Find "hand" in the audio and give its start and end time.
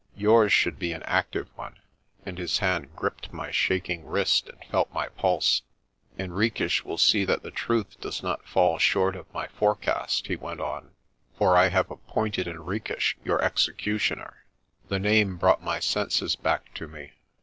2.57-2.95